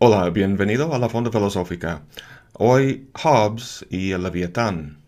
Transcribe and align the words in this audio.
Hola, 0.00 0.30
bienvenido 0.30 0.94
a 0.94 0.98
la 1.00 1.08
Fonda 1.08 1.32
Filosófica. 1.32 2.04
Hoy 2.52 3.10
Hobbes 3.20 3.84
y 3.90 4.12
el 4.12 4.22
Leviatán. 4.22 5.02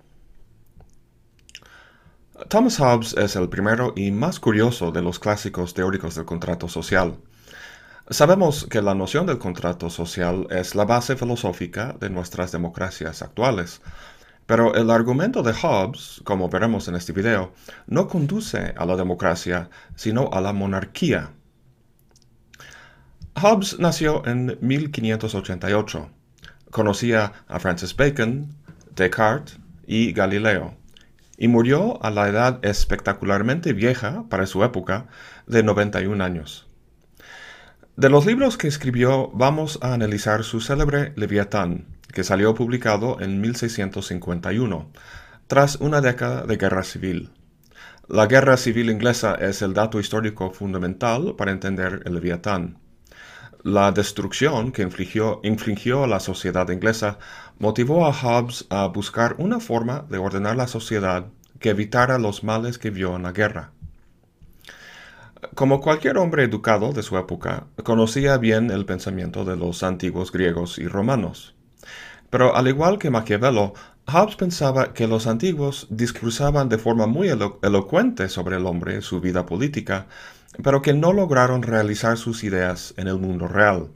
Thomas 2.49 2.81
Hobbes 2.81 3.15
es 3.17 3.37
el 3.37 3.49
primero 3.49 3.93
y 3.95 4.11
más 4.11 4.41
curioso 4.41 4.91
de 4.91 5.01
los 5.01 5.21
clásicos 5.21 5.75
teóricos 5.75 6.17
del 6.17 6.25
contrato 6.25 6.67
social. 6.69 7.19
Sabemos 8.09 8.67
que 8.69 8.83
la 8.83 8.97
noción 8.97 9.27
del 9.27 9.39
contrato 9.39 9.91
social 9.91 10.49
es 10.51 10.75
la 10.75 10.87
base 10.87 11.15
filosófica 11.15 11.95
de 12.01 12.11
nuestras 12.11 12.51
democracias 12.51 13.23
actuales, 13.23 13.83
pero 14.47 14.75
el 14.75 14.91
argumento 14.91 15.45
de 15.45 15.53
Hobbes, 15.53 16.21
como 16.25 16.49
veremos 16.49 16.89
en 16.89 16.97
este 16.97 17.13
video, 17.13 17.53
no 17.87 18.09
conduce 18.09 18.75
a 18.77 18.85
la 18.87 18.97
democracia, 18.97 19.71
sino 19.95 20.31
a 20.33 20.41
la 20.41 20.53
monarquía. 20.53 21.31
Hobbes 23.43 23.79
nació 23.79 24.27
en 24.27 24.59
1588. 24.61 26.11
Conocía 26.71 27.33
a 27.49 27.59
Francis 27.59 27.97
Bacon, 27.97 28.55
Descartes 28.95 29.59
y 29.87 30.13
Galileo 30.13 30.75
y 31.41 31.49
murió 31.49 32.05
a 32.05 32.11
la 32.11 32.29
edad 32.29 32.59
espectacularmente 32.63 33.73
vieja 33.73 34.25
para 34.29 34.47
su 34.47 34.63
época 34.63 35.07
de 35.47 35.63
91 35.63 36.23
años. 36.23 36.69
De 37.97 38.11
los 38.11 38.27
libros 38.27 38.59
que 38.59 38.69
escribió 38.69 39.31
vamos 39.33 39.79
a 39.81 39.95
analizar 39.95 40.45
su 40.45 40.61
célebre 40.61 41.15
Leviatán, 41.17 41.87
que 42.13 42.25
salió 42.25 42.55
publicado 42.55 43.23
en 43.23 43.41
1651, 43.41 44.91
tras 45.47 45.77
una 45.77 46.03
década 46.03 46.45
de 46.45 46.59
guerra 46.59 46.83
civil. 46.83 47.31
La 48.07 48.27
guerra 48.27 48.59
civil 48.59 48.91
inglesa 48.91 49.35
es 49.35 49.63
el 49.63 49.73
dato 49.73 49.99
histórico 49.99 50.51
fundamental 50.51 51.37
para 51.39 51.53
entender 51.53 52.03
el 52.05 52.15
Leviatán. 52.15 52.77
La 53.63 53.93
destrucción 53.93 54.73
que 54.73 54.81
infligió, 54.81 55.41
infligió, 55.43 56.07
la 56.07 56.19
sociedad 56.19 56.71
inglesa 56.71 57.19
motivó 57.59 58.07
a 58.07 58.13
Hobbes 58.13 58.65
a 58.71 58.87
buscar 58.87 59.35
una 59.37 59.61
forma 59.61 60.07
de 60.09 60.17
ordenar 60.17 60.57
la 60.57 60.67
sociedad 60.67 61.27
que 61.59 61.71
evitara 61.71 62.19
los 62.19 62.43
males 62.43 62.79
que 62.79 62.89
vio 62.89 63.17
en 63.17 63.25
la 63.25 63.33
guerra. 63.33 63.73
Como 65.55 65.81
cualquier 65.83 66.17
hombre 66.17 66.45
educado 66.45 66.93
de 66.93 67.03
su 67.03 67.19
época, 67.19 67.67
conocía 67.85 68.39
bien 68.39 68.71
el 68.71 68.87
pensamiento 68.87 69.45
de 69.45 69.57
los 69.57 69.83
antiguos 69.83 70.33
griegos 70.33 70.79
y 70.79 70.89
romanos. 70.89 71.55
Pero 72.31 72.57
al 72.57 72.67
igual 72.69 72.99
que 72.99 73.11
Maquiavelo, 73.11 73.75
Hobbes 74.07 74.37
pensaba 74.37 74.93
que 74.93 75.07
los 75.07 75.27
antiguos 75.27 75.87
discursaban 75.91 76.69
de 76.69 76.79
forma 76.79 77.07
muy 77.07 77.29
elocuente 77.29 78.29
sobre 78.29 78.57
el 78.57 78.67
hombre 78.67 78.99
y 78.99 79.03
su 79.03 79.21
vida 79.21 79.47
política, 79.47 80.07
pero 80.63 80.83
que 80.83 80.95
no 80.95 81.13
lograron 81.13 81.63
realizar 81.63 82.19
sus 82.19 82.43
ideas 82.43 82.95
en 82.97 83.07
el 83.07 83.19
mundo 83.19 83.47
real. 83.47 83.91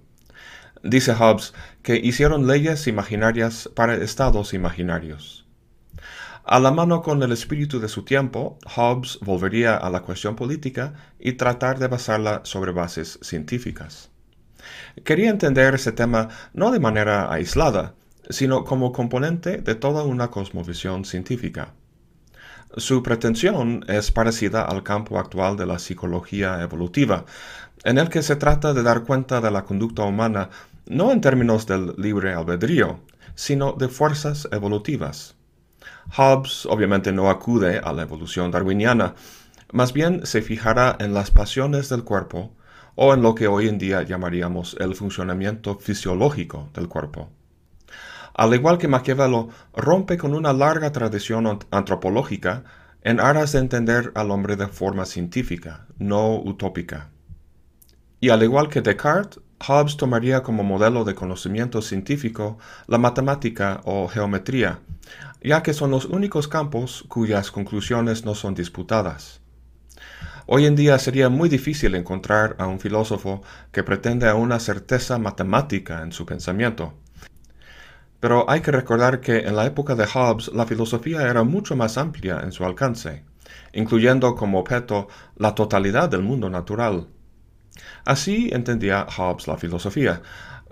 Dice 0.83 1.15
Hobbes 1.15 1.55
que 1.83 1.97
hicieron 1.97 2.47
leyes 2.47 2.87
imaginarias 2.87 3.71
para 3.75 3.97
estados 3.97 4.55
imaginarios. 4.55 5.47
A 6.45 6.61
la 6.61 6.71
mano 6.71 7.01
con 7.01 7.23
el 7.23 7.33
espíritu 7.33 7.81
de 7.81 7.89
su 7.89 8.05
tiempo, 8.05 8.59
Hobbes 8.77 9.19
volvería 9.23 9.77
a 9.77 9.89
la 9.89 10.03
cuestión 10.03 10.37
política 10.37 10.93
y 11.19 11.33
tratar 11.33 11.79
de 11.79 11.89
basarla 11.89 12.43
sobre 12.45 12.71
bases 12.71 13.19
científicas. 13.23 14.11
Quería 15.05 15.31
entender 15.31 15.75
ese 15.75 15.93
tema 15.93 16.29
no 16.53 16.71
de 16.71 16.81
manera 16.81 17.33
aislada, 17.33 17.95
sino 18.31 18.65
como 18.65 18.93
componente 18.93 19.59
de 19.59 19.75
toda 19.75 20.05
una 20.05 20.31
cosmovisión 20.31 21.05
científica. 21.05 21.75
Su 22.77 23.03
pretensión 23.03 23.85
es 23.87 24.11
parecida 24.11 24.63
al 24.63 24.83
campo 24.83 25.19
actual 25.19 25.57
de 25.57 25.67
la 25.67 25.79
psicología 25.79 26.61
evolutiva, 26.61 27.25
en 27.85 27.99
el 27.99 28.09
que 28.09 28.23
se 28.23 28.37
trata 28.37 28.75
de 28.75 28.83
dar 28.83 29.05
cuenta 29.05 29.41
de 29.41 29.51
la 29.51 29.65
conducta 29.65 30.03
humana 30.03 30.51
no 30.87 31.13
en 31.13 31.21
términos 31.21 31.67
del 31.67 31.95
libre 31.97 32.35
albedrío, 32.35 33.01
sino 33.35 33.73
de 33.73 33.89
fuerzas 33.89 34.49
evolutivas. 34.53 35.37
Hobbes 36.17 36.67
obviamente 36.67 37.13
no 37.13 37.31
acude 37.31 37.79
a 37.79 37.93
la 37.93 38.03
evolución 38.03 38.51
darwiniana, 38.51 39.15
más 39.73 39.93
bien 39.93 40.27
se 40.27 40.43
fijará 40.43 40.97
en 41.01 41.15
las 41.15 41.31
pasiones 41.31 41.89
del 41.89 42.05
cuerpo 42.05 42.53
o 42.95 43.15
en 43.15 43.23
lo 43.23 43.35
que 43.35 43.49
hoy 43.49 43.69
en 43.69 43.79
día 43.79 44.03
llamaríamos 44.03 44.77
el 44.79 44.95
funcionamiento 44.95 45.79
fisiológico 45.79 46.71
del 46.75 46.89
cuerpo. 46.89 47.31
Al 48.35 48.53
igual 48.53 48.79
que 48.79 48.89
Maquiavelo, 48.89 49.49
rompe 49.75 50.19
con 50.19 50.35
una 50.35 50.53
larga 50.53 50.91
tradición 50.91 51.61
antropológica 51.71 52.65
en 53.03 53.21
aras 53.21 53.53
de 53.53 53.61
entender 53.61 54.11
al 54.17 54.33
hombre 54.33 54.57
de 54.57 54.67
forma 54.67 55.07
científica, 55.07 55.87
no 55.99 56.35
utópica. 56.41 57.11
Y 58.19 58.31
al 58.31 58.43
igual 58.43 58.69
que 58.69 58.81
Descartes, 58.81 59.41
Hobbes 59.61 59.97
tomaría 59.97 60.43
como 60.43 60.65
modelo 60.65 61.05
de 61.05 61.15
conocimiento 61.15 61.81
científico 61.81 62.59
la 62.87 62.99
matemática 62.99 63.81
o 63.85 64.09
geometría, 64.09 64.81
ya 65.43 65.63
que 65.63 65.73
son 65.73 65.91
los 65.91 66.07
únicos 66.07 66.49
campos 66.49 67.05
cuyas 67.09 67.51
conclusiones 67.51 68.25
no 68.25 68.35
son 68.35 68.55
disputadas. 68.55 69.41
Hoy 70.47 70.67
en 70.67 70.75
día 70.75 70.99
sería 70.99 71.29
muy 71.29 71.49
difícil 71.49 71.95
encontrar 71.95 72.57
a 72.59 72.67
un 72.67 72.81
filósofo 72.81 73.43
que 73.71 73.85
pretenda 73.85 74.35
una 74.35 74.59
certeza 74.59 75.19
matemática 75.19 76.03
en 76.03 76.13
su 76.13 76.27
pensamiento. 76.27 76.95
Pero 78.25 78.49
hay 78.49 78.63
que 78.63 78.71
recordar 78.71 79.21
que 79.21 79.41
en 79.41 79.55
la 79.55 79.67
época 79.67 79.95
de 79.95 80.07
Hobbes 80.07 80.51
la 80.55 80.65
filosofía 80.65 81.29
era 81.29 81.43
mucho 81.43 81.77
más 81.77 81.99
amplia 81.99 82.41
en 82.43 82.53
su 82.53 82.65
alcance, 82.65 83.23
incluyendo 83.75 84.35
como 84.35 84.61
objeto 84.61 85.09
la 85.37 85.55
totalidad 85.55 86.09
del 86.09 86.23
mundo 86.23 86.49
natural. 86.49 87.07
Así 88.07 88.49
entendía 88.51 89.07
Hobbes 89.15 89.47
la 89.47 89.59
filosofía, 89.59 90.23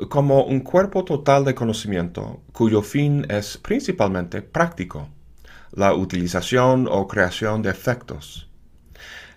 como 0.09 0.45
un 0.45 0.61
cuerpo 0.61 1.05
total 1.05 1.45
de 1.45 1.55
conocimiento 1.55 2.41
cuyo 2.55 2.81
fin 2.81 3.27
es 3.29 3.59
principalmente 3.59 4.41
práctico, 4.41 5.11
la 5.73 5.93
utilización 5.93 6.89
o 6.91 7.07
creación 7.07 7.61
de 7.61 7.69
efectos. 7.69 8.49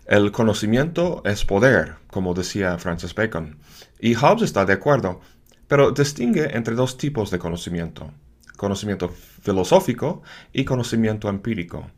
El 0.05 0.31
conocimiento 0.31 1.21
es 1.25 1.43
poder, 1.43 1.95
como 2.07 2.33
decía 2.33 2.77
Francis 2.77 3.13
Bacon, 3.13 3.59
y 3.99 4.13
Hobbes 4.13 4.43
está 4.43 4.63
de 4.63 4.71
acuerdo 4.71 5.19
pero 5.67 5.91
distingue 5.91 6.55
entre 6.55 6.75
dos 6.75 6.97
tipos 6.97 7.31
de 7.31 7.39
conocimiento, 7.39 8.11
conocimiento 8.57 9.09
filosófico 9.09 10.21
y 10.53 10.65
conocimiento 10.65 11.29
empírico. 11.29 11.89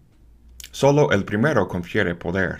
Solo 0.71 1.11
el 1.11 1.25
primero 1.25 1.67
confiere 1.67 2.15
poder. 2.15 2.59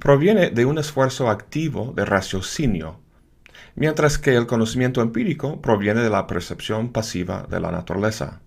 Proviene 0.00 0.50
de 0.50 0.64
un 0.64 0.78
esfuerzo 0.78 1.28
activo 1.28 1.92
de 1.94 2.04
raciocinio, 2.04 3.00
mientras 3.74 4.18
que 4.18 4.34
el 4.34 4.46
conocimiento 4.46 5.02
empírico 5.02 5.60
proviene 5.60 6.02
de 6.02 6.10
la 6.10 6.26
percepción 6.26 6.92
pasiva 6.92 7.46
de 7.48 7.60
la 7.60 7.70
naturaleza. 7.70 8.40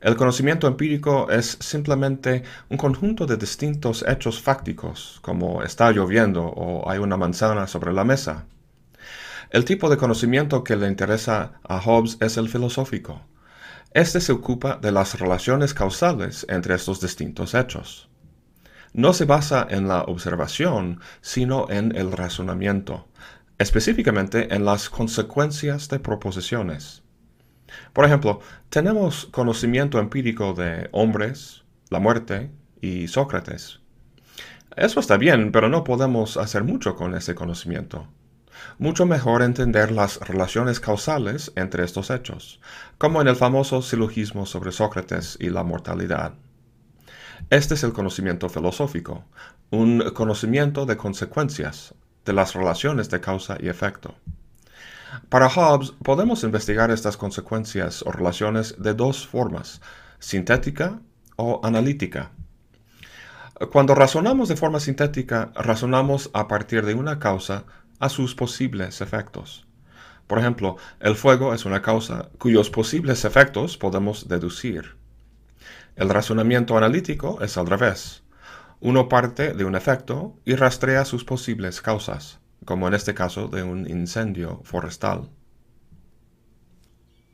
El 0.00 0.16
conocimiento 0.16 0.66
empírico 0.66 1.30
es 1.30 1.58
simplemente 1.60 2.42
un 2.68 2.76
conjunto 2.76 3.24
de 3.24 3.36
distintos 3.36 4.04
hechos 4.06 4.42
fácticos, 4.42 5.20
como 5.22 5.62
está 5.62 5.92
lloviendo 5.92 6.44
o 6.44 6.90
hay 6.90 6.98
una 6.98 7.16
manzana 7.16 7.66
sobre 7.66 7.92
la 7.92 8.04
mesa. 8.04 8.46
El 9.52 9.66
tipo 9.66 9.90
de 9.90 9.98
conocimiento 9.98 10.64
que 10.64 10.76
le 10.76 10.88
interesa 10.88 11.60
a 11.62 11.78
Hobbes 11.78 12.16
es 12.20 12.38
el 12.38 12.48
filosófico. 12.48 13.20
Este 13.92 14.22
se 14.22 14.32
ocupa 14.32 14.78
de 14.80 14.92
las 14.92 15.20
relaciones 15.20 15.74
causales 15.74 16.46
entre 16.48 16.74
estos 16.74 17.02
distintos 17.02 17.52
hechos. 17.52 18.08
No 18.94 19.12
se 19.12 19.26
basa 19.26 19.66
en 19.68 19.88
la 19.88 20.04
observación, 20.04 21.00
sino 21.20 21.66
en 21.68 21.94
el 21.94 22.12
razonamiento, 22.12 23.08
específicamente 23.58 24.54
en 24.54 24.64
las 24.64 24.88
consecuencias 24.88 25.90
de 25.90 25.98
proposiciones. 25.98 27.02
Por 27.92 28.06
ejemplo, 28.06 28.40
tenemos 28.70 29.26
conocimiento 29.26 29.98
empírico 29.98 30.54
de 30.54 30.88
hombres, 30.92 31.62
la 31.90 31.98
muerte 31.98 32.50
y 32.80 33.06
Sócrates. 33.06 33.80
Eso 34.76 34.98
está 34.98 35.18
bien, 35.18 35.52
pero 35.52 35.68
no 35.68 35.84
podemos 35.84 36.38
hacer 36.38 36.64
mucho 36.64 36.96
con 36.96 37.14
ese 37.14 37.34
conocimiento 37.34 38.08
mucho 38.78 39.06
mejor 39.06 39.42
entender 39.42 39.92
las 39.92 40.20
relaciones 40.20 40.80
causales 40.80 41.52
entre 41.56 41.84
estos 41.84 42.10
hechos, 42.10 42.60
como 42.98 43.20
en 43.20 43.28
el 43.28 43.36
famoso 43.36 43.82
silogismo 43.82 44.46
sobre 44.46 44.72
Sócrates 44.72 45.36
y 45.40 45.50
la 45.50 45.62
mortalidad. 45.62 46.34
Este 47.50 47.74
es 47.74 47.82
el 47.82 47.92
conocimiento 47.92 48.48
filosófico, 48.48 49.24
un 49.70 50.10
conocimiento 50.14 50.86
de 50.86 50.96
consecuencias, 50.96 51.94
de 52.24 52.32
las 52.32 52.54
relaciones 52.54 53.10
de 53.10 53.20
causa 53.20 53.56
y 53.60 53.68
efecto. 53.68 54.14
Para 55.28 55.50
Hobbes 55.50 55.92
podemos 56.02 56.44
investigar 56.44 56.90
estas 56.90 57.16
consecuencias 57.16 58.02
o 58.02 58.12
relaciones 58.12 58.76
de 58.78 58.94
dos 58.94 59.26
formas, 59.26 59.80
sintética 60.18 61.00
o 61.36 61.60
analítica. 61.62 62.30
Cuando 63.70 63.94
razonamos 63.94 64.48
de 64.48 64.56
forma 64.56 64.80
sintética, 64.80 65.52
razonamos 65.54 66.30
a 66.32 66.48
partir 66.48 66.84
de 66.84 66.94
una 66.94 67.18
causa 67.18 67.64
a 68.02 68.08
sus 68.08 68.34
posibles 68.34 69.00
efectos. 69.00 69.64
Por 70.26 70.40
ejemplo, 70.40 70.76
el 70.98 71.14
fuego 71.14 71.54
es 71.54 71.64
una 71.64 71.82
causa 71.82 72.30
cuyos 72.38 72.68
posibles 72.68 73.24
efectos 73.24 73.78
podemos 73.78 74.26
deducir. 74.26 74.96
El 75.94 76.08
razonamiento 76.08 76.76
analítico 76.76 77.40
es 77.42 77.56
al 77.56 77.68
revés. 77.68 78.24
Uno 78.80 79.08
parte 79.08 79.54
de 79.54 79.64
un 79.64 79.76
efecto 79.76 80.34
y 80.44 80.56
rastrea 80.56 81.04
sus 81.04 81.24
posibles 81.24 81.80
causas, 81.80 82.40
como 82.64 82.88
en 82.88 82.94
este 82.94 83.14
caso 83.14 83.46
de 83.46 83.62
un 83.62 83.88
incendio 83.88 84.60
forestal. 84.64 85.30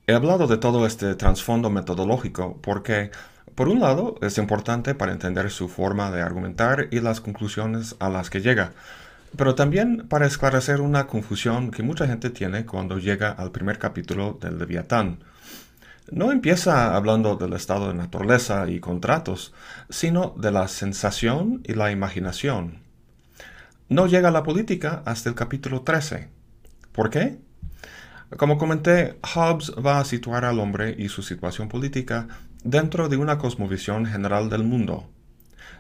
He 0.07 0.13
hablado 0.13 0.47
de 0.47 0.59
todo 0.59 0.85
este 0.87 1.15
trasfondo 1.15 1.71
metodológico 1.71 2.59
porque, 2.61 3.11
por 3.55 3.69
un 3.69 3.81
lado, 3.81 4.17
es 4.21 4.37
importante 4.37 4.95
para 4.95 5.13
entender 5.13 5.51
su 5.51 5.69
forma 5.69 6.11
de 6.11 6.21
argumentar 6.21 6.89
y 6.91 7.01
las 7.01 7.23
conclusiones 7.23 7.97
a 8.01 8.11
las 8.11 8.29
que 8.29 8.43
llega, 8.43 8.73
pero 9.37 9.55
también 9.55 10.07
para 10.09 10.27
esclarecer 10.27 10.81
una 10.81 11.07
confusión 11.07 11.71
que 11.71 11.83
mucha 11.83 12.07
gente 12.07 12.31
tiene 12.31 12.65
cuando 12.65 12.99
llega 12.99 13.31
al 13.31 13.51
primer 13.51 13.79
capítulo 13.79 14.39
del 14.41 14.59
Leviatán. 14.59 15.19
No 16.11 16.33
empieza 16.33 16.97
hablando 16.97 17.37
del 17.37 17.53
estado 17.53 17.89
de 17.89 17.95
naturaleza 17.95 18.69
y 18.69 18.81
contratos, 18.81 19.53
sino 19.91 20.35
de 20.39 20.51
la 20.51 20.67
sensación 20.69 21.61
y 21.65 21.75
la 21.75 21.91
imaginación. 21.91 22.79
No 23.91 24.07
llega 24.07 24.29
a 24.29 24.33
la 24.33 24.43
política 24.43 25.03
hasta 25.05 25.29
el 25.29 25.35
capítulo 25.35 25.83
13. 25.83 26.29
¿Por 26.93 27.11
qué? 27.11 27.39
Como 28.37 28.59
comenté, 28.59 29.19
Hobbes 29.35 29.73
va 29.75 30.01
a 30.01 30.05
situar 30.05 30.45
al 30.45 30.61
hombre 30.61 30.95
y 30.99 31.09
su 31.09 31.23
situación 31.23 31.69
política 31.69 32.29
dentro 32.65 33.09
de 33.09 33.17
una 33.17 33.39
cosmovisión 33.39 34.05
general 34.07 34.51
del 34.51 34.65
mundo. 34.65 35.09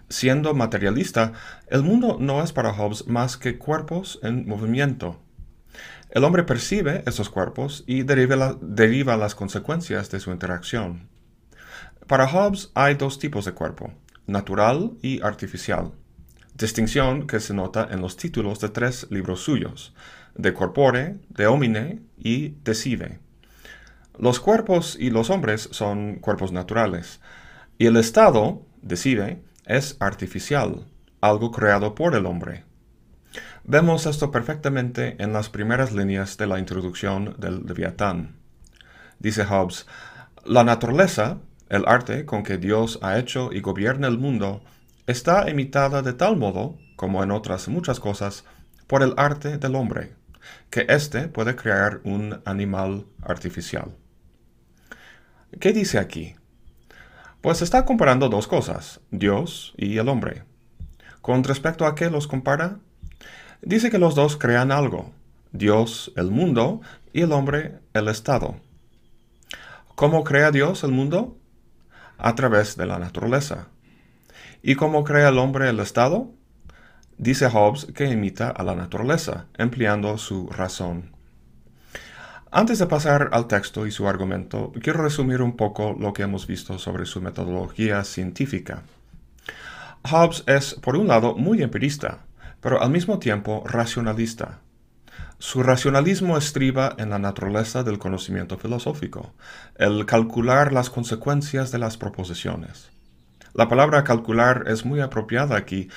Siendo 0.08 0.54
materialista, 0.54 1.32
el 1.68 1.82
mundo 1.82 2.16
no 2.20 2.42
es 2.42 2.52
para 2.52 2.72
Hobbes 2.72 3.06
más 3.06 3.36
que 3.36 3.58
cuerpos 3.58 4.18
en 4.22 4.46
movimiento. 4.48 5.20
El 6.10 6.24
hombre 6.24 6.44
percibe 6.44 7.02
esos 7.06 7.28
cuerpos 7.28 7.84
y 7.86 8.02
deriva, 8.02 9.16
las 9.16 9.34
consecuencias 9.34 10.10
de 10.10 10.20
su 10.20 10.30
interacción. 10.30 11.08
Para 12.06 12.26
Hobbes 12.26 12.70
hay 12.74 12.94
dos 12.94 13.18
tipos 13.18 13.44
de 13.44 13.52
cuerpo, 13.52 13.92
natural 14.26 14.92
y 15.02 15.20
artificial 15.22 15.92
distinción 16.58 17.28
que 17.28 17.38
se 17.38 17.54
nota 17.54 17.88
en 17.90 18.00
los 18.00 18.16
títulos 18.16 18.58
de 18.58 18.68
tres 18.68 19.06
libros 19.10 19.40
suyos, 19.40 19.94
De 20.34 20.52
Corpore, 20.52 21.18
De 21.28 21.46
Homine 21.46 22.02
y 22.18 22.56
De 22.64 22.74
Sive. 22.74 23.20
Los 24.18 24.40
cuerpos 24.40 24.96
y 24.98 25.10
los 25.10 25.30
hombres 25.30 25.68
son 25.70 26.16
cuerpos 26.16 26.50
naturales, 26.50 27.20
y 27.78 27.86
el 27.86 27.96
estado, 27.96 28.66
de 28.82 28.96
Sive, 28.96 29.42
es 29.68 29.96
artificial, 30.00 30.86
algo 31.20 31.52
creado 31.52 31.94
por 31.94 32.14
el 32.16 32.26
hombre. 32.26 32.64
Vemos 33.64 34.06
esto 34.06 34.30
perfectamente 34.30 35.22
en 35.22 35.32
las 35.34 35.50
primeras 35.50 35.92
líneas 35.92 36.38
de 36.38 36.46
la 36.46 36.58
introducción 36.58 37.36
del 37.38 37.66
Leviatán. 37.66 38.36
Dice 39.18 39.44
Hobbes, 39.44 39.86
la 40.44 40.64
naturaleza, 40.64 41.38
el 41.68 41.86
arte 41.86 42.24
con 42.24 42.42
que 42.42 42.56
Dios 42.56 42.98
ha 43.02 43.18
hecho 43.18 43.50
y 43.52 43.60
gobierna 43.60 44.08
el 44.08 44.16
mundo, 44.16 44.62
está 45.06 45.50
imitada 45.50 46.00
de 46.00 46.14
tal 46.14 46.36
modo, 46.36 46.78
como 46.96 47.22
en 47.22 47.30
otras 47.30 47.68
muchas 47.68 48.00
cosas, 48.00 48.44
por 48.86 49.02
el 49.02 49.12
arte 49.18 49.58
del 49.58 49.74
hombre, 49.74 50.14
que 50.70 50.86
éste 50.88 51.28
puede 51.28 51.56
crear 51.56 52.00
un 52.04 52.40
animal 52.46 53.04
artificial. 53.22 53.94
¿Qué 55.60 55.74
dice 55.74 55.98
aquí? 55.98 56.36
Pues 57.40 57.62
está 57.62 57.84
comparando 57.84 58.28
dos 58.28 58.48
cosas, 58.48 59.00
Dios 59.12 59.72
y 59.76 59.98
el 59.98 60.08
hombre. 60.08 60.42
¿Con 61.20 61.44
respecto 61.44 61.86
a 61.86 61.94
qué 61.94 62.10
los 62.10 62.26
compara? 62.26 62.80
Dice 63.62 63.90
que 63.90 63.98
los 63.98 64.16
dos 64.16 64.36
crean 64.36 64.72
algo, 64.72 65.12
Dios 65.52 66.12
el 66.16 66.32
mundo 66.32 66.80
y 67.12 67.22
el 67.22 67.30
hombre 67.30 67.78
el 67.94 68.08
Estado. 68.08 68.56
¿Cómo 69.94 70.24
crea 70.24 70.50
Dios 70.50 70.82
el 70.82 70.90
mundo? 70.90 71.36
A 72.18 72.34
través 72.34 72.76
de 72.76 72.86
la 72.86 72.98
naturaleza. 72.98 73.68
¿Y 74.60 74.74
cómo 74.74 75.04
crea 75.04 75.28
el 75.28 75.38
hombre 75.38 75.68
el 75.68 75.78
Estado? 75.78 76.32
Dice 77.18 77.48
Hobbes 77.48 77.86
que 77.94 78.06
imita 78.06 78.48
a 78.48 78.64
la 78.64 78.74
naturaleza, 78.74 79.46
empleando 79.56 80.18
su 80.18 80.48
razón. 80.48 81.17
Antes 82.50 82.78
de 82.78 82.86
pasar 82.86 83.28
al 83.32 83.46
texto 83.46 83.86
y 83.86 83.90
su 83.90 84.08
argumento, 84.08 84.72
quiero 84.82 85.02
resumir 85.02 85.42
un 85.42 85.54
poco 85.54 85.94
lo 85.98 86.14
que 86.14 86.22
hemos 86.22 86.46
visto 86.46 86.78
sobre 86.78 87.04
su 87.04 87.20
metodología 87.20 88.02
científica. 88.04 88.84
Hobbes 90.10 90.44
es, 90.46 90.74
por 90.74 90.96
un 90.96 91.08
lado, 91.08 91.34
muy 91.34 91.62
empirista, 91.62 92.20
pero 92.62 92.80
al 92.80 92.88
mismo 92.88 93.18
tiempo 93.18 93.64
racionalista. 93.66 94.60
Su 95.38 95.62
racionalismo 95.62 96.38
estriba 96.38 96.94
en 96.96 97.10
la 97.10 97.18
naturaleza 97.18 97.82
del 97.82 97.98
conocimiento 97.98 98.56
filosófico, 98.56 99.34
el 99.76 100.06
calcular 100.06 100.72
las 100.72 100.88
consecuencias 100.88 101.70
de 101.70 101.78
las 101.78 101.98
proposiciones. 101.98 102.88
La 103.58 103.66
palabra 103.66 104.04
calcular 104.04 104.66
es 104.68 104.84
muy 104.84 105.00
apropiada 105.00 105.56
aquí, 105.56 105.88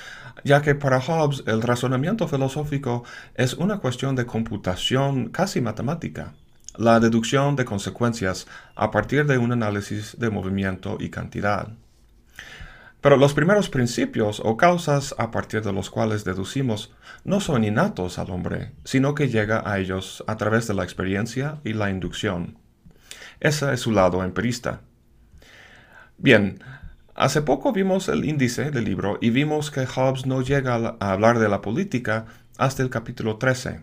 ya 0.44 0.64
que 0.64 0.74
para 0.74 1.00
Hobbes 1.00 1.44
el 1.46 1.62
razonamiento 1.62 2.28
filosófico 2.28 3.04
es 3.36 3.54
una 3.54 3.78
cuestión 3.78 4.16
de 4.16 4.26
computación 4.26 5.30
casi 5.30 5.62
matemática, 5.62 6.34
la 6.76 7.00
deducción 7.00 7.56
de 7.56 7.64
consecuencias 7.64 8.48
a 8.76 8.90
partir 8.90 9.28
de 9.28 9.38
un 9.38 9.52
análisis 9.52 10.18
de 10.18 10.32
movimiento 10.32 10.98
y 11.00 11.12
cantidad. 11.12 11.68
Pero 13.00 13.16
los 13.16 13.36
primeros 13.36 13.70
principios 13.70 14.42
o 14.44 14.58
causas 14.58 15.14
a 15.20 15.30
partir 15.30 15.62
de 15.62 15.72
los 15.72 15.92
cuales 15.92 16.24
deducimos 16.24 16.92
no 17.26 17.42
son 17.42 17.64
innatos 17.64 18.18
al 18.18 18.32
hombre, 18.32 18.72
sino 18.86 19.14
que 19.14 19.30
llega 19.30 19.62
a 19.72 19.78
ellos 19.78 20.24
a 20.26 20.36
través 20.36 20.68
de 20.68 20.74
la 20.74 20.84
experiencia 20.84 21.60
y 21.64 21.74
la 21.74 21.92
inducción. 21.92 22.58
Ese 23.40 23.72
es 23.72 23.82
su 23.82 23.92
lado 23.92 24.24
empirista. 24.24 24.82
Bien, 26.18 26.60
Hace 27.22 27.44
poco 27.44 27.72
vimos 27.72 28.10
el 28.10 28.26
índice 28.26 28.72
del 28.72 28.86
libro 28.86 29.20
y 29.22 29.30
vimos 29.30 29.70
que 29.70 29.86
Hobbes 29.86 30.26
no 30.26 30.42
llega 30.42 30.96
a 31.00 31.12
hablar 31.12 31.38
de 31.38 31.50
la 31.50 31.62
política 31.62 32.26
hasta 32.58 32.82
el 32.82 32.90
capítulo 32.90 33.38
13. 33.38 33.82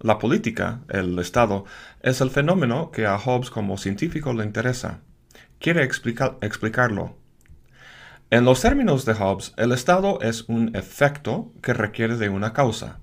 La 0.00 0.18
política, 0.18 0.82
el 0.90 1.18
Estado, 1.18 1.64
es 2.02 2.20
el 2.20 2.28
fenómeno 2.28 2.90
que 2.90 3.06
a 3.06 3.18
Hobbes 3.18 3.48
como 3.48 3.78
científico 3.78 4.34
le 4.34 4.44
interesa. 4.44 5.00
Quiere 5.58 5.84
explicarlo. 5.84 7.16
En 8.28 8.44
los 8.44 8.60
términos 8.60 9.06
de 9.06 9.14
Hobbes, 9.14 9.54
el 9.56 9.72
Estado 9.72 10.20
es 10.20 10.42
un 10.46 10.76
efecto 10.76 11.50
que 11.62 11.72
requiere 11.72 12.18
de 12.18 12.28
una 12.28 12.52
causa. 12.52 13.00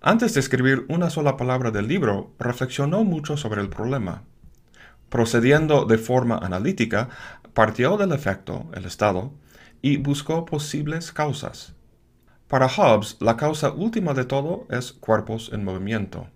Antes 0.00 0.32
de 0.32 0.40
escribir 0.40 0.86
una 0.88 1.10
sola 1.10 1.36
palabra 1.36 1.70
del 1.70 1.86
libro, 1.86 2.32
reflexionó 2.38 3.04
mucho 3.04 3.36
sobre 3.36 3.60
el 3.60 3.68
problema. 3.68 4.22
Procediendo 5.10 5.86
de 5.86 5.96
forma 5.96 6.36
analítica, 6.36 7.08
partió 7.54 7.96
del 7.96 8.12
efecto, 8.12 8.70
el 8.74 8.84
estado, 8.84 9.32
y 9.82 9.96
buscó 9.96 10.44
posibles 10.44 11.12
causas. 11.12 11.74
Para 12.48 12.68
Hobbes, 12.68 13.16
la 13.20 13.36
causa 13.36 13.70
última 13.72 14.14
de 14.14 14.24
todo 14.24 14.66
es 14.70 14.92
cuerpos 14.92 15.50
en 15.52 15.64
movimiento. 15.64 16.28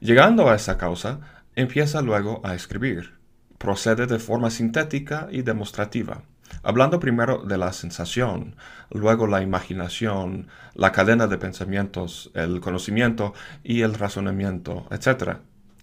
Llegando 0.00 0.48
a 0.48 0.54
esa 0.54 0.78
causa, 0.78 1.20
empieza 1.54 2.00
luego 2.00 2.40
a 2.44 2.54
escribir. 2.54 3.18
Procede 3.58 4.06
de 4.06 4.18
forma 4.18 4.50
sintética 4.50 5.28
y 5.30 5.42
demostrativa, 5.42 6.22
hablando 6.62 7.00
primero 7.00 7.42
de 7.42 7.58
la 7.58 7.72
sensación, 7.72 8.56
luego 8.90 9.26
la 9.26 9.42
imaginación, 9.42 10.48
la 10.74 10.92
cadena 10.92 11.26
de 11.26 11.38
pensamientos, 11.38 12.30
el 12.34 12.60
conocimiento 12.60 13.34
y 13.62 13.82
el 13.82 13.94
razonamiento, 13.94 14.86
etc., 14.90 15.38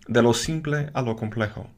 de 0.08 0.22
lo 0.22 0.34
simple 0.34 0.90
a 0.94 1.02
lo 1.02 1.16
complejo. 1.16 1.70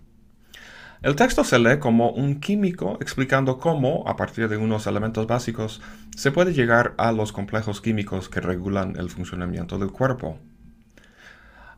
El 1.03 1.15
texto 1.15 1.43
se 1.43 1.59
lee 1.59 1.77
como 1.77 2.09
un 2.09 2.39
químico 2.39 2.97
explicando 2.99 3.59
cómo, 3.59 4.03
a 4.07 4.15
partir 4.15 4.49
de 4.49 4.57
unos 4.57 4.87
elementos 4.87 5.27
básicos, 5.27 5.79
se 6.15 6.31
puede 6.31 6.53
llegar 6.53 6.95
a 6.97 7.11
los 7.11 7.31
complejos 7.31 7.81
químicos 7.81 8.29
que 8.29 8.41
regulan 8.41 8.95
el 8.97 9.11
funcionamiento 9.11 9.77
del 9.77 9.91
cuerpo. 9.91 10.39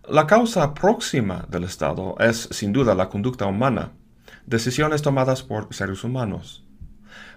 La 0.07 0.25
causa 0.25 0.73
próxima 0.73 1.45
del 1.49 1.65
estado 1.65 2.15
es, 2.19 2.47
sin 2.51 2.71
duda, 2.71 2.95
la 2.95 3.09
conducta 3.09 3.45
humana, 3.45 3.91
decisiones 4.45 5.01
tomadas 5.01 5.43
por 5.43 5.73
seres 5.73 6.05
humanos. 6.05 6.63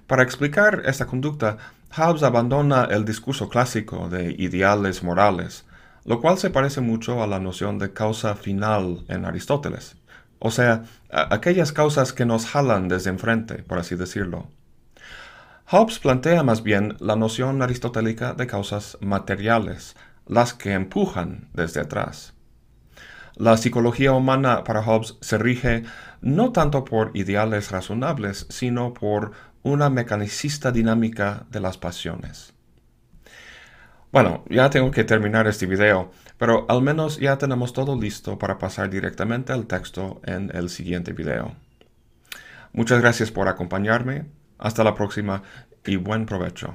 Para 0.07 0.23
explicar 0.23 0.83
esta 0.87 1.07
conducta, 1.07 1.59
Hobbes 1.97 2.23
abandona 2.23 2.85
el 2.85 3.05
discurso 3.05 3.49
clásico 3.49 4.09
de 4.09 4.37
ideales 4.39 5.03
morales, 5.03 5.65
lo 6.05 6.21
cual 6.21 6.39
se 6.39 6.51
parece 6.51 6.81
mucho 6.81 7.25
a 7.25 7.27
la 7.27 7.41
noción 7.41 7.81
de 7.81 7.93
causa 7.93 8.37
final 8.37 9.05
en 9.09 9.25
Aristóteles 9.25 9.97
o 10.45 10.51
sea, 10.51 10.83
aquellas 11.09 11.71
causas 11.71 12.13
que 12.13 12.27
nos 12.27 12.47
jalan 12.47 12.89
desde 12.89 13.11
enfrente, 13.11 13.63
por 13.63 13.79
así 13.79 13.95
decirlo. 13.95 14.49
Hobbes 15.67 16.01
plantea 16.01 16.43
más 16.43 16.65
bien 16.65 16.97
la 16.99 17.15
noción 17.15 17.63
aristotélica 17.63 18.35
de 18.35 18.49
causas 18.49 18.99
materiales, 19.01 19.95
las 20.27 20.53
que 20.53 20.73
empujan 20.73 21.49
desde 21.55 21.81
atrás. 21.81 22.35
La 23.37 23.57
psicología 23.57 24.13
humana 24.15 24.65
para 24.65 24.83
Hobbes 24.83 25.17
se 25.21 25.39
rige 25.39 25.85
no 26.21 26.51
tanto 26.51 26.85
por 26.85 27.13
ideales 27.15 27.71
razonables, 27.71 28.47
sino 28.51 28.95
por 28.95 29.31
una 29.63 29.91
mecanicista 29.91 30.73
dinámica 30.73 31.47
de 31.51 31.61
las 31.61 31.79
pasiones. 31.79 32.53
Bueno, 34.13 34.45
ya 34.51 34.69
tengo 34.69 34.91
que 34.91 35.05
terminar 35.05 35.47
este 35.47 35.65
video, 35.65 36.11
pero 36.37 36.67
al 36.69 36.83
menos 36.83 37.19
ya 37.19 37.39
tenemos 37.39 37.73
todo 37.73 37.99
listo 37.99 38.39
para 38.39 38.59
pasar 38.59 38.91
directamente 38.91 39.55
al 39.55 39.67
texto 39.67 40.21
en 40.25 40.55
el 40.55 40.69
siguiente 40.69 41.15
video. 41.15 41.57
Muchas 42.75 43.01
gracias 43.01 43.31
por 43.31 43.49
acompañarme, 43.49 44.27
hasta 44.59 44.85
la 44.85 44.95
próxima 44.95 45.43
y 45.87 45.97
buen 45.97 46.27
provecho. 46.27 46.75